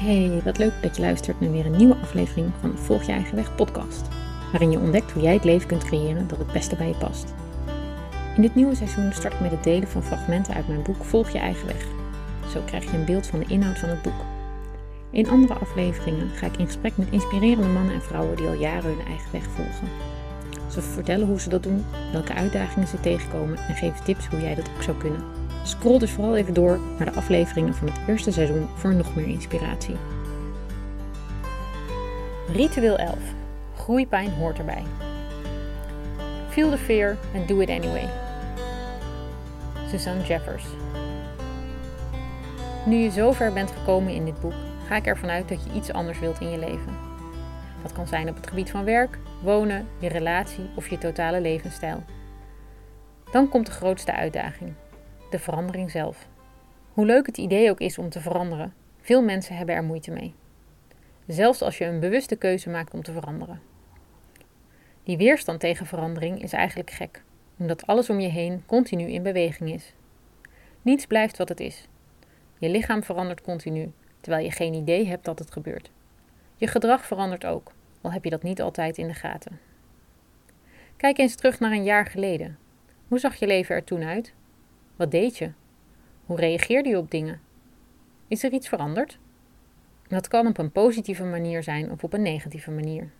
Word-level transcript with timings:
Hey, 0.00 0.40
wat 0.44 0.58
leuk 0.58 0.72
dat 0.82 0.96
je 0.96 1.02
luistert 1.02 1.40
naar 1.40 1.50
weer 1.50 1.66
een 1.66 1.76
nieuwe 1.76 1.96
aflevering 2.02 2.50
van 2.60 2.70
de 2.70 2.76
Volg 2.76 3.02
je 3.02 3.12
eigen 3.12 3.36
weg 3.36 3.54
podcast, 3.54 4.08
waarin 4.50 4.70
je 4.70 4.78
ontdekt 4.78 5.10
hoe 5.12 5.22
jij 5.22 5.32
het 5.32 5.44
leven 5.44 5.68
kunt 5.68 5.84
creëren 5.84 6.28
dat 6.28 6.38
het 6.38 6.52
beste 6.52 6.76
bij 6.76 6.88
je 6.88 6.94
past. 6.94 7.34
In 8.36 8.42
dit 8.42 8.54
nieuwe 8.54 8.74
seizoen 8.74 9.12
start 9.12 9.34
ik 9.34 9.40
met 9.40 9.50
het 9.50 9.64
delen 9.64 9.88
van 9.88 10.02
fragmenten 10.02 10.54
uit 10.54 10.68
mijn 10.68 10.82
boek 10.82 11.04
Volg 11.04 11.30
je 11.30 11.38
eigen 11.38 11.66
weg. 11.66 11.86
Zo 12.52 12.60
krijg 12.66 12.84
je 12.84 12.96
een 12.96 13.04
beeld 13.04 13.26
van 13.26 13.38
de 13.38 13.44
inhoud 13.48 13.78
van 13.78 13.88
het 13.88 14.02
boek. 14.02 14.24
In 15.10 15.28
andere 15.28 15.54
afleveringen 15.54 16.28
ga 16.28 16.46
ik 16.46 16.56
in 16.56 16.66
gesprek 16.66 16.96
met 16.96 17.10
inspirerende 17.10 17.68
mannen 17.68 17.94
en 17.94 18.02
vrouwen 18.02 18.36
die 18.36 18.46
al 18.46 18.54
jaren 18.54 18.96
hun 18.96 19.06
eigen 19.06 19.32
weg 19.32 19.44
volgen. 19.44 19.88
Ze 20.68 20.82
vertellen 20.82 21.26
hoe 21.26 21.40
ze 21.40 21.48
dat 21.48 21.62
doen, 21.62 21.84
welke 22.12 22.34
uitdagingen 22.34 22.88
ze 22.88 23.00
tegenkomen 23.00 23.56
en 23.56 23.74
geven 23.74 24.04
tips 24.04 24.26
hoe 24.26 24.40
jij 24.40 24.54
dat 24.54 24.70
ook 24.76 24.82
zou 24.82 24.96
kunnen. 24.96 25.24
Scroll 25.62 25.98
dus 25.98 26.10
vooral 26.10 26.36
even 26.36 26.54
door 26.54 26.80
naar 26.98 27.12
de 27.12 27.18
afleveringen 27.18 27.74
van 27.74 27.88
het 27.88 28.00
eerste 28.06 28.32
seizoen 28.32 28.68
voor 28.74 28.94
nog 28.94 29.14
meer 29.14 29.26
inspiratie. 29.26 29.96
Ritueel 32.52 32.98
11. 32.98 33.18
Groeipijn 33.76 34.30
hoort 34.30 34.58
erbij. 34.58 34.82
Feel 36.48 36.70
the 36.70 36.78
fear 36.78 37.16
and 37.34 37.48
do 37.48 37.60
it 37.60 37.70
anyway. 37.70 38.08
Suzanne 39.90 40.22
Jeffers. 40.22 40.64
Nu 42.86 42.96
je 42.96 43.10
zover 43.10 43.52
bent 43.52 43.70
gekomen 43.70 44.14
in 44.14 44.24
dit 44.24 44.40
boek, 44.40 44.54
ga 44.86 44.96
ik 44.96 45.06
ervan 45.06 45.28
uit 45.28 45.48
dat 45.48 45.64
je 45.64 45.72
iets 45.72 45.92
anders 45.92 46.18
wilt 46.18 46.40
in 46.40 46.50
je 46.50 46.58
leven. 46.58 46.96
Dat 47.82 47.92
kan 47.92 48.06
zijn 48.06 48.28
op 48.28 48.36
het 48.36 48.46
gebied 48.46 48.70
van 48.70 48.84
werk, 48.84 49.18
wonen, 49.42 49.88
je 49.98 50.08
relatie 50.08 50.70
of 50.74 50.88
je 50.88 50.98
totale 50.98 51.40
levensstijl. 51.40 52.02
Dan 53.32 53.48
komt 53.48 53.66
de 53.66 53.72
grootste 53.72 54.12
uitdaging: 54.12 54.72
de 55.30 55.38
verandering 55.38 55.90
zelf. 55.90 56.28
Hoe 56.92 57.06
leuk 57.06 57.26
het 57.26 57.38
idee 57.38 57.70
ook 57.70 57.80
is 57.80 57.98
om 57.98 58.08
te 58.08 58.20
veranderen, 58.20 58.74
veel 59.00 59.22
mensen 59.22 59.56
hebben 59.56 59.74
er 59.74 59.84
moeite 59.84 60.10
mee. 60.10 60.34
Zelfs 61.26 61.62
als 61.62 61.78
je 61.78 61.84
een 61.84 62.00
bewuste 62.00 62.36
keuze 62.36 62.70
maakt 62.70 62.94
om 62.94 63.02
te 63.02 63.12
veranderen. 63.12 63.60
Die 65.02 65.16
weerstand 65.16 65.60
tegen 65.60 65.86
verandering 65.86 66.42
is 66.42 66.52
eigenlijk 66.52 66.90
gek, 66.90 67.22
omdat 67.58 67.86
alles 67.86 68.10
om 68.10 68.20
je 68.20 68.28
heen 68.28 68.62
continu 68.66 69.04
in 69.04 69.22
beweging 69.22 69.72
is. 69.72 69.94
Niets 70.82 71.06
blijft 71.06 71.36
wat 71.36 71.48
het 71.48 71.60
is. 71.60 71.88
Je 72.58 72.68
lichaam 72.68 73.02
verandert 73.02 73.40
continu, 73.40 73.92
terwijl 74.20 74.44
je 74.44 74.50
geen 74.50 74.74
idee 74.74 75.06
hebt 75.06 75.24
dat 75.24 75.38
het 75.38 75.52
gebeurt. 75.52 75.90
Je 76.58 76.66
gedrag 76.66 77.06
verandert 77.06 77.44
ook, 77.44 77.72
al 78.00 78.12
heb 78.12 78.24
je 78.24 78.30
dat 78.30 78.42
niet 78.42 78.62
altijd 78.62 78.98
in 78.98 79.06
de 79.06 79.14
gaten. 79.14 79.60
Kijk 80.96 81.18
eens 81.18 81.34
terug 81.34 81.60
naar 81.60 81.72
een 81.72 81.84
jaar 81.84 82.06
geleden. 82.06 82.58
Hoe 83.08 83.18
zag 83.18 83.36
je 83.36 83.46
leven 83.46 83.74
er 83.74 83.84
toen 83.84 84.02
uit? 84.02 84.32
Wat 84.96 85.10
deed 85.10 85.38
je? 85.38 85.50
Hoe 86.26 86.36
reageerde 86.36 86.88
je 86.88 86.98
op 86.98 87.10
dingen? 87.10 87.40
Is 88.28 88.42
er 88.42 88.52
iets 88.52 88.68
veranderd? 88.68 89.18
Dat 90.08 90.28
kan 90.28 90.46
op 90.46 90.58
een 90.58 90.72
positieve 90.72 91.24
manier 91.24 91.62
zijn 91.62 91.90
of 91.90 92.04
op 92.04 92.12
een 92.12 92.22
negatieve 92.22 92.70
manier. 92.70 93.10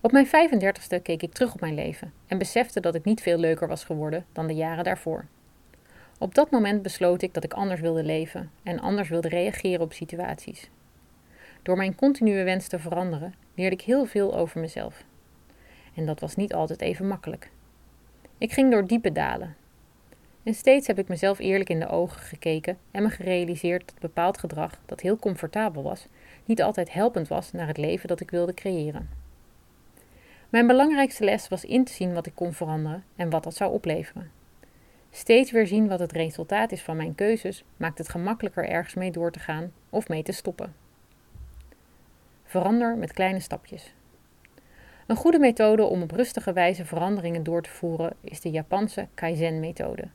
Op 0.00 0.12
mijn 0.12 0.26
35ste 0.26 1.02
keek 1.02 1.22
ik 1.22 1.32
terug 1.32 1.54
op 1.54 1.60
mijn 1.60 1.74
leven 1.74 2.12
en 2.26 2.38
besefte 2.38 2.80
dat 2.80 2.94
ik 2.94 3.04
niet 3.04 3.22
veel 3.22 3.38
leuker 3.38 3.68
was 3.68 3.84
geworden 3.84 4.26
dan 4.32 4.46
de 4.46 4.54
jaren 4.54 4.84
daarvoor. 4.84 5.26
Op 6.18 6.34
dat 6.34 6.50
moment 6.50 6.82
besloot 6.82 7.22
ik 7.22 7.34
dat 7.34 7.44
ik 7.44 7.52
anders 7.52 7.80
wilde 7.80 8.04
leven 8.04 8.50
en 8.62 8.80
anders 8.80 9.08
wilde 9.08 9.28
reageren 9.28 9.80
op 9.80 9.92
situaties. 9.92 10.70
Door 11.62 11.76
mijn 11.76 11.94
continue 11.94 12.44
wens 12.44 12.68
te 12.68 12.78
veranderen 12.78 13.34
leerde 13.54 13.76
ik 13.76 13.82
heel 13.82 14.04
veel 14.04 14.36
over 14.36 14.60
mezelf. 14.60 15.04
En 15.94 16.06
dat 16.06 16.20
was 16.20 16.36
niet 16.36 16.54
altijd 16.54 16.80
even 16.80 17.06
makkelijk. 17.06 17.50
Ik 18.38 18.52
ging 18.52 18.70
door 18.70 18.86
diepe 18.86 19.12
dalen. 19.12 19.56
En 20.42 20.54
steeds 20.54 20.86
heb 20.86 20.98
ik 20.98 21.08
mezelf 21.08 21.38
eerlijk 21.38 21.68
in 21.68 21.80
de 21.80 21.88
ogen 21.88 22.20
gekeken 22.20 22.78
en 22.90 23.02
me 23.02 23.10
gerealiseerd 23.10 23.86
dat 23.86 23.98
bepaald 23.98 24.38
gedrag, 24.38 24.80
dat 24.86 25.00
heel 25.00 25.16
comfortabel 25.16 25.82
was, 25.82 26.06
niet 26.44 26.62
altijd 26.62 26.92
helpend 26.92 27.28
was 27.28 27.52
naar 27.52 27.66
het 27.66 27.76
leven 27.76 28.08
dat 28.08 28.20
ik 28.20 28.30
wilde 28.30 28.54
creëren. 28.54 29.08
Mijn 30.48 30.66
belangrijkste 30.66 31.24
les 31.24 31.48
was 31.48 31.64
in 31.64 31.84
te 31.84 31.92
zien 31.92 32.14
wat 32.14 32.26
ik 32.26 32.34
kon 32.34 32.52
veranderen 32.52 33.04
en 33.16 33.30
wat 33.30 33.44
dat 33.44 33.56
zou 33.56 33.72
opleveren. 33.72 34.30
Steeds 35.10 35.50
weer 35.50 35.66
zien 35.66 35.88
wat 35.88 35.98
het 35.98 36.12
resultaat 36.12 36.72
is 36.72 36.82
van 36.82 36.96
mijn 36.96 37.14
keuzes 37.14 37.64
maakt 37.76 37.98
het 37.98 38.08
gemakkelijker 38.08 38.68
ergens 38.68 38.94
mee 38.94 39.10
door 39.10 39.32
te 39.32 39.38
gaan 39.38 39.72
of 39.90 40.08
mee 40.08 40.22
te 40.22 40.32
stoppen. 40.32 40.74
Verander 42.50 42.96
met 42.96 43.12
kleine 43.12 43.40
stapjes. 43.40 43.94
Een 45.06 45.16
goede 45.16 45.38
methode 45.38 45.82
om 45.82 46.02
op 46.02 46.10
rustige 46.10 46.52
wijze 46.52 46.84
veranderingen 46.84 47.42
door 47.42 47.62
te 47.62 47.70
voeren 47.70 48.12
is 48.20 48.40
de 48.40 48.50
Japanse 48.50 49.08
Kaizen-methode, 49.14 50.08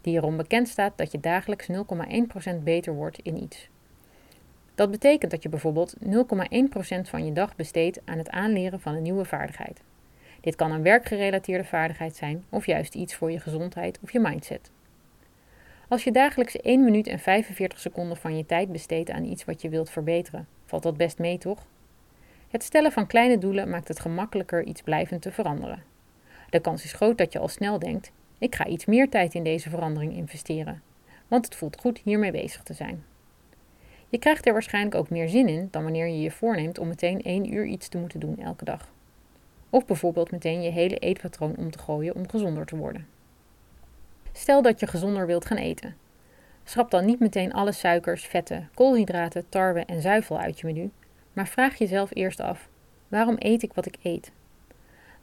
die 0.00 0.16
erom 0.16 0.36
bekend 0.36 0.68
staat 0.68 0.98
dat 0.98 1.12
je 1.12 1.20
dagelijks 1.20 1.68
0,1% 1.68 2.62
beter 2.62 2.94
wordt 2.94 3.18
in 3.18 3.42
iets. 3.42 3.68
Dat 4.74 4.90
betekent 4.90 5.30
dat 5.30 5.42
je 5.42 5.48
bijvoorbeeld 5.48 5.96
0,1% 6.04 6.08
van 7.02 7.24
je 7.24 7.32
dag 7.32 7.56
besteedt 7.56 8.00
aan 8.04 8.18
het 8.18 8.30
aanleren 8.30 8.80
van 8.80 8.94
een 8.94 9.02
nieuwe 9.02 9.24
vaardigheid. 9.24 9.82
Dit 10.40 10.56
kan 10.56 10.72
een 10.72 10.82
werkgerelateerde 10.82 11.64
vaardigheid 11.64 12.16
zijn 12.16 12.44
of 12.48 12.66
juist 12.66 12.94
iets 12.94 13.14
voor 13.14 13.30
je 13.30 13.40
gezondheid 13.40 13.98
of 14.02 14.12
je 14.12 14.20
mindset. 14.20 14.70
Als 15.88 16.04
je 16.04 16.12
dagelijks 16.12 16.56
1 16.56 16.84
minuut 16.84 17.06
en 17.06 17.18
45 17.18 17.78
seconden 17.78 18.16
van 18.16 18.36
je 18.36 18.46
tijd 18.46 18.72
besteedt 18.72 19.10
aan 19.10 19.24
iets 19.24 19.44
wat 19.44 19.62
je 19.62 19.68
wilt 19.68 19.90
verbeteren, 19.90 20.48
valt 20.64 20.82
dat 20.82 20.96
best 20.96 21.18
mee 21.18 21.38
toch? 21.38 21.66
Het 22.56 22.64
stellen 22.64 22.92
van 22.92 23.06
kleine 23.06 23.38
doelen 23.38 23.70
maakt 23.70 23.88
het 23.88 24.00
gemakkelijker 24.00 24.64
iets 24.64 24.82
blijvend 24.82 25.22
te 25.22 25.32
veranderen. 25.32 25.82
De 26.50 26.60
kans 26.60 26.84
is 26.84 26.92
groot 26.92 27.18
dat 27.18 27.32
je 27.32 27.38
al 27.38 27.48
snel 27.48 27.78
denkt: 27.78 28.12
ik 28.38 28.54
ga 28.54 28.66
iets 28.66 28.84
meer 28.84 29.08
tijd 29.08 29.34
in 29.34 29.42
deze 29.42 29.70
verandering 29.70 30.12
investeren, 30.12 30.82
want 31.28 31.44
het 31.44 31.54
voelt 31.54 31.80
goed 31.80 32.00
hiermee 32.04 32.30
bezig 32.30 32.62
te 32.62 32.74
zijn. 32.74 33.04
Je 34.08 34.18
krijgt 34.18 34.46
er 34.46 34.52
waarschijnlijk 34.52 34.94
ook 34.94 35.10
meer 35.10 35.28
zin 35.28 35.48
in 35.48 35.68
dan 35.70 35.82
wanneer 35.82 36.06
je 36.06 36.20
je 36.20 36.30
voorneemt 36.30 36.78
om 36.78 36.88
meteen 36.88 37.22
één 37.22 37.52
uur 37.52 37.64
iets 37.64 37.88
te 37.88 37.98
moeten 37.98 38.20
doen 38.20 38.38
elke 38.38 38.64
dag. 38.64 38.88
Of 39.70 39.86
bijvoorbeeld 39.86 40.30
meteen 40.30 40.62
je 40.62 40.70
hele 40.70 40.98
eetpatroon 40.98 41.56
om 41.56 41.70
te 41.70 41.78
gooien 41.78 42.14
om 42.14 42.28
gezonder 42.28 42.66
te 42.66 42.76
worden. 42.76 43.06
Stel 44.32 44.62
dat 44.62 44.80
je 44.80 44.86
gezonder 44.86 45.26
wilt 45.26 45.44
gaan 45.44 45.58
eten. 45.58 45.96
Schrap 46.64 46.90
dan 46.90 47.04
niet 47.04 47.20
meteen 47.20 47.52
alle 47.52 47.72
suikers, 47.72 48.24
vetten, 48.24 48.70
koolhydraten, 48.74 49.48
tarwe 49.48 49.84
en 49.84 50.00
zuivel 50.00 50.38
uit 50.38 50.60
je 50.60 50.66
menu, 50.66 50.90
maar 51.36 51.48
vraag 51.48 51.78
jezelf 51.78 52.10
eerst 52.14 52.40
af: 52.40 52.68
waarom 53.08 53.36
eet 53.38 53.62
ik 53.62 53.72
wat 53.72 53.86
ik 53.86 53.96
eet? 54.02 54.32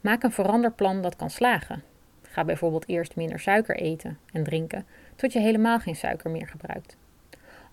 Maak 0.00 0.22
een 0.22 0.32
veranderplan 0.32 1.02
dat 1.02 1.16
kan 1.16 1.30
slagen. 1.30 1.82
Ga 2.22 2.44
bijvoorbeeld 2.44 2.88
eerst 2.88 3.16
minder 3.16 3.40
suiker 3.40 3.76
eten 3.76 4.18
en 4.32 4.44
drinken, 4.44 4.86
tot 5.16 5.32
je 5.32 5.38
helemaal 5.38 5.78
geen 5.78 5.96
suiker 5.96 6.30
meer 6.30 6.48
gebruikt. 6.48 6.96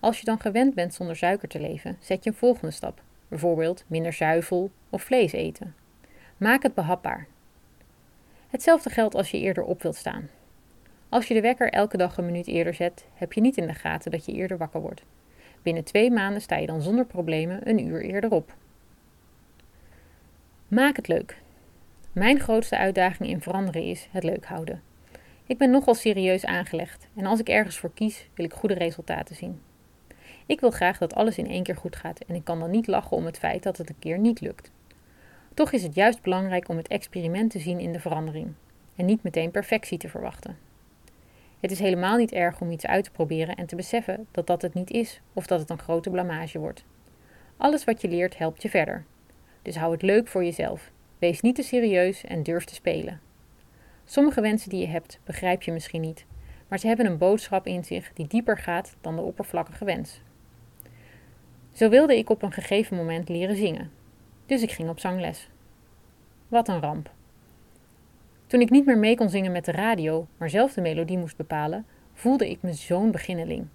Als 0.00 0.18
je 0.18 0.24
dan 0.24 0.40
gewend 0.40 0.74
bent 0.74 0.94
zonder 0.94 1.16
suiker 1.16 1.48
te 1.48 1.60
leven, 1.60 1.96
zet 2.00 2.24
je 2.24 2.30
een 2.30 2.36
volgende 2.36 2.72
stap, 2.72 3.02
bijvoorbeeld 3.28 3.84
minder 3.86 4.12
zuivel 4.12 4.70
of 4.90 5.02
vlees 5.02 5.32
eten. 5.32 5.74
Maak 6.36 6.62
het 6.62 6.74
behapbaar. 6.74 7.26
Hetzelfde 8.48 8.90
geldt 8.90 9.14
als 9.14 9.30
je 9.30 9.38
eerder 9.38 9.64
op 9.64 9.82
wilt 9.82 9.96
staan. 9.96 10.28
Als 11.08 11.28
je 11.28 11.34
de 11.34 11.40
wekker 11.40 11.70
elke 11.70 11.96
dag 11.96 12.16
een 12.16 12.26
minuut 12.26 12.46
eerder 12.46 12.74
zet, 12.74 13.06
heb 13.14 13.32
je 13.32 13.40
niet 13.40 13.56
in 13.56 13.66
de 13.66 13.74
gaten 13.74 14.10
dat 14.10 14.24
je 14.24 14.32
eerder 14.32 14.58
wakker 14.58 14.80
wordt. 14.80 15.02
Binnen 15.62 15.84
twee 15.84 16.10
maanden 16.10 16.42
sta 16.42 16.56
je 16.56 16.66
dan 16.66 16.82
zonder 16.82 17.04
problemen 17.04 17.68
een 17.68 17.86
uur 17.86 18.02
eerder 18.02 18.30
op. 18.30 18.54
Maak 20.68 20.96
het 20.96 21.08
leuk. 21.08 21.36
Mijn 22.12 22.40
grootste 22.40 22.76
uitdaging 22.76 23.28
in 23.28 23.40
veranderen 23.40 23.82
is 23.82 24.08
het 24.10 24.24
leuk 24.24 24.44
houden. 24.44 24.82
Ik 25.46 25.58
ben 25.58 25.70
nogal 25.70 25.94
serieus 25.94 26.44
aangelegd 26.44 27.08
en 27.16 27.26
als 27.26 27.40
ik 27.40 27.48
ergens 27.48 27.78
voor 27.78 27.92
kies, 27.94 28.28
wil 28.34 28.44
ik 28.44 28.52
goede 28.52 28.74
resultaten 28.74 29.36
zien. 29.36 29.60
Ik 30.46 30.60
wil 30.60 30.70
graag 30.70 30.98
dat 30.98 31.14
alles 31.14 31.38
in 31.38 31.48
één 31.48 31.62
keer 31.62 31.76
goed 31.76 31.96
gaat 31.96 32.18
en 32.18 32.34
ik 32.34 32.44
kan 32.44 32.58
dan 32.58 32.70
niet 32.70 32.86
lachen 32.86 33.16
om 33.16 33.24
het 33.24 33.38
feit 33.38 33.62
dat 33.62 33.78
het 33.78 33.88
een 33.88 33.98
keer 33.98 34.18
niet 34.18 34.40
lukt. 34.40 34.70
Toch 35.54 35.72
is 35.72 35.82
het 35.82 35.94
juist 35.94 36.22
belangrijk 36.22 36.68
om 36.68 36.76
het 36.76 36.88
experiment 36.88 37.50
te 37.50 37.58
zien 37.58 37.80
in 37.80 37.92
de 37.92 38.00
verandering 38.00 38.52
en 38.96 39.04
niet 39.04 39.22
meteen 39.22 39.50
perfectie 39.50 39.98
te 39.98 40.08
verwachten. 40.08 40.56
Het 41.62 41.70
is 41.70 41.78
helemaal 41.78 42.16
niet 42.16 42.32
erg 42.32 42.60
om 42.60 42.70
iets 42.70 42.86
uit 42.86 43.04
te 43.04 43.10
proberen 43.10 43.56
en 43.56 43.66
te 43.66 43.76
beseffen 43.76 44.26
dat 44.30 44.46
dat 44.46 44.62
het 44.62 44.74
niet 44.74 44.90
is 44.90 45.20
of 45.32 45.46
dat 45.46 45.60
het 45.60 45.70
een 45.70 45.78
grote 45.78 46.10
blamage 46.10 46.58
wordt. 46.58 46.84
Alles 47.56 47.84
wat 47.84 48.00
je 48.00 48.08
leert 48.08 48.38
helpt 48.38 48.62
je 48.62 48.68
verder. 48.68 49.04
Dus 49.62 49.76
hou 49.76 49.92
het 49.92 50.02
leuk 50.02 50.28
voor 50.28 50.44
jezelf. 50.44 50.90
Wees 51.18 51.40
niet 51.40 51.54
te 51.54 51.62
serieus 51.62 52.24
en 52.24 52.42
durf 52.42 52.64
te 52.64 52.74
spelen. 52.74 53.20
Sommige 54.04 54.40
wensen 54.40 54.70
die 54.70 54.80
je 54.80 54.86
hebt 54.86 55.20
begrijp 55.24 55.62
je 55.62 55.72
misschien 55.72 56.00
niet, 56.00 56.26
maar 56.68 56.78
ze 56.78 56.86
hebben 56.86 57.06
een 57.06 57.18
boodschap 57.18 57.66
in 57.66 57.84
zich 57.84 58.12
die 58.12 58.26
dieper 58.26 58.58
gaat 58.58 58.96
dan 59.00 59.16
de 59.16 59.22
oppervlakkige 59.22 59.84
wens. 59.84 60.20
Zo 61.72 61.88
wilde 61.88 62.16
ik 62.16 62.30
op 62.30 62.42
een 62.42 62.52
gegeven 62.52 62.96
moment 62.96 63.28
leren 63.28 63.56
zingen, 63.56 63.90
dus 64.46 64.62
ik 64.62 64.70
ging 64.70 64.88
op 64.88 65.00
zangles. 65.00 65.50
Wat 66.48 66.68
een 66.68 66.80
ramp. 66.80 67.10
Toen 68.52 68.60
ik 68.60 68.70
niet 68.70 68.86
meer 68.86 68.98
mee 68.98 69.16
kon 69.16 69.28
zingen 69.30 69.52
met 69.52 69.64
de 69.64 69.72
radio, 69.72 70.26
maar 70.36 70.50
zelf 70.50 70.72
de 70.72 70.80
melodie 70.80 71.18
moest 71.18 71.36
bepalen, 71.36 71.86
voelde 72.12 72.50
ik 72.50 72.62
me 72.62 72.72
zo'n 72.72 73.10
beginneling. 73.10 73.66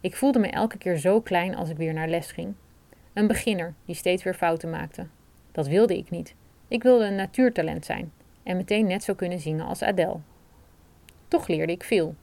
Ik 0.00 0.16
voelde 0.16 0.38
me 0.38 0.46
elke 0.46 0.78
keer 0.78 0.96
zo 0.96 1.20
klein 1.20 1.54
als 1.54 1.68
ik 1.68 1.76
weer 1.76 1.92
naar 1.92 2.08
les 2.08 2.32
ging. 2.32 2.54
Een 3.12 3.26
beginner 3.26 3.74
die 3.84 3.94
steeds 3.94 4.22
weer 4.22 4.34
fouten 4.34 4.70
maakte. 4.70 5.06
Dat 5.52 5.66
wilde 5.66 5.96
ik 5.96 6.10
niet. 6.10 6.34
Ik 6.68 6.82
wilde 6.82 7.04
een 7.04 7.14
natuurtalent 7.14 7.84
zijn 7.84 8.12
en 8.42 8.56
meteen 8.56 8.86
net 8.86 9.04
zo 9.04 9.14
kunnen 9.14 9.40
zingen 9.40 9.66
als 9.66 9.82
Adele. 9.82 10.20
Toch 11.28 11.48
leerde 11.48 11.72
ik 11.72 11.84
veel. 11.84 12.14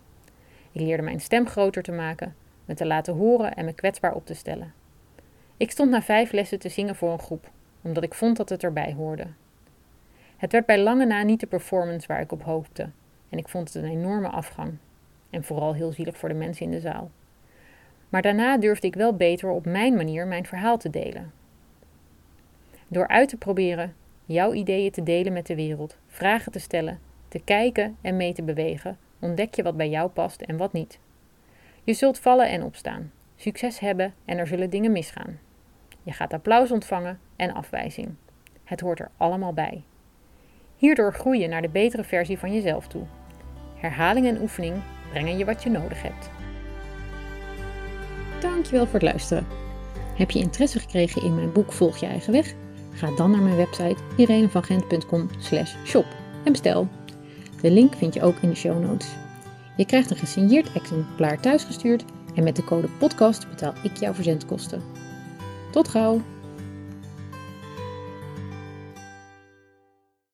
Ik 0.72 0.82
leerde 0.82 1.04
mijn 1.04 1.20
stem 1.20 1.48
groter 1.48 1.84
te 1.84 1.92
maken, 1.92 2.36
me 2.66 2.74
te 2.74 2.86
laten 2.86 3.14
horen 3.14 3.56
en 3.56 3.66
me 3.66 3.74
kwetsbaar 3.74 4.14
op 4.14 4.26
te 4.26 4.34
stellen. 4.34 4.74
Ik 5.58 5.72
stond 5.72 5.90
na 5.90 6.02
vijf 6.02 6.32
lessen 6.32 6.60
te 6.60 6.70
zingen 6.70 6.96
voor 6.96 7.12
een 7.12 7.20
groep, 7.20 7.52
omdat 7.82 8.04
ik 8.04 8.14
vond 8.14 8.38
dat 8.38 8.50
het 8.50 8.64
erbij 8.64 8.94
hoorde. 8.94 9.28
Het 10.40 10.52
werd 10.52 10.66
bij 10.66 10.80
lange 10.80 11.06
na 11.06 11.24
niet 11.24 11.40
de 11.40 11.48
performance 11.48 12.08
waar 12.08 12.22
ik 12.22 12.32
op 12.32 12.44
hoopte, 12.44 12.90
en 13.30 13.38
ik 13.38 13.50
vond 13.50 13.74
het 13.74 13.84
een 13.84 13.90
enorme 13.90 14.28
afgang. 14.28 14.78
En 15.30 15.44
vooral 15.44 15.74
heel 15.74 15.92
zielig 15.92 16.18
voor 16.18 16.30
de 16.30 16.36
mensen 16.36 16.66
in 16.66 16.72
de 16.72 16.80
zaal. 16.80 17.12
Maar 18.10 18.22
daarna 18.22 18.58
durfde 18.58 18.88
ik 18.88 18.96
wel 18.96 19.16
beter 19.16 19.50
op 19.50 19.66
mijn 19.66 19.96
manier 19.96 20.28
mijn 20.28 20.46
verhaal 20.46 20.78
te 20.78 20.90
delen. 20.90 21.32
Door 22.88 23.08
uit 23.08 23.30
te 23.30 23.38
proberen, 23.38 23.96
jouw 24.26 24.54
ideeën 24.54 24.92
te 24.92 25.04
delen 25.04 25.34
met 25.34 25.48
de 25.48 25.56
wereld, 25.56 25.98
vragen 26.08 26.52
te 26.52 26.60
stellen, 26.60 27.00
te 27.28 27.40
kijken 27.40 27.98
en 28.02 28.18
mee 28.18 28.34
te 28.34 28.44
bewegen, 28.44 28.98
ontdek 29.20 29.56
je 29.56 29.64
wat 29.64 29.78
bij 29.78 29.90
jou 29.90 30.10
past 30.10 30.42
en 30.42 30.58
wat 30.58 30.74
niet. 30.74 31.00
Je 31.84 31.94
zult 31.94 32.20
vallen 32.20 32.50
en 32.50 32.64
opstaan, 32.64 33.12
succes 33.36 33.80
hebben 33.80 34.14
en 34.26 34.38
er 34.38 34.48
zullen 34.48 34.70
dingen 34.70 34.92
misgaan. 34.92 35.40
Je 36.04 36.12
gaat 36.12 36.34
applaus 36.34 36.72
ontvangen 36.72 37.20
en 37.36 37.54
afwijzing. 37.54 38.16
Het 38.64 38.80
hoort 38.80 39.00
er 39.00 39.12
allemaal 39.18 39.54
bij. 39.54 39.84
Hierdoor 40.80 41.14
groei 41.14 41.40
je 41.40 41.48
naar 41.48 41.62
de 41.62 41.70
betere 41.70 42.04
versie 42.04 42.38
van 42.38 42.54
jezelf 42.54 42.88
toe. 42.88 43.02
Herhaling 43.76 44.28
en 44.28 44.42
oefening 44.42 44.76
brengen 45.10 45.38
je 45.38 45.46
wat 45.46 45.64
je 45.64 45.70
nodig 45.70 46.02
hebt. 46.02 46.30
Dankjewel 48.42 48.86
voor 48.86 48.94
het 48.94 49.02
luisteren. 49.02 49.48
Heb 50.16 50.32
je 50.32 50.40
interesse 50.40 50.80
gekregen 50.80 51.24
in 51.24 51.36
mijn 51.36 51.52
boek 51.52 51.72
Volg 51.72 51.98
je 51.98 52.06
eigen 52.06 52.34
weg? 52.34 52.54
Ga 52.94 53.16
dan 53.16 53.32
naar 53.32 53.42
mijn 53.42 53.56
website 53.56 54.04
irenevangent.com 54.18 55.30
shop 55.86 56.06
en 56.44 56.52
bestel. 56.52 56.88
De 57.62 57.72
link 57.72 57.96
vind 57.96 58.14
je 58.14 58.22
ook 58.22 58.36
in 58.42 58.50
de 58.50 58.56
show 58.56 58.84
notes. 58.84 59.08
Je 59.78 59.86
krijgt 59.86 60.12
een 60.12 60.18
gesigneerd 60.18 60.72
exemplaar 60.72 61.40
thuisgestuurd 61.40 62.04
en 62.36 62.44
met 62.44 62.56
de 62.56 62.64
code 62.64 62.88
podcast 62.88 63.50
betaal 63.50 63.74
ik 63.84 63.98
jouw 63.98 64.14
verzendkosten. 64.14 64.82
Tot 65.72 65.88
gauw! 65.88 66.22